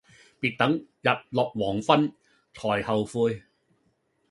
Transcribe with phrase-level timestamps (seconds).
[0.39, 2.11] 別等日落黃昏
[2.55, 3.43] 才後悔